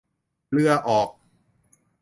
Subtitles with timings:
[0.51, 1.09] เรือออก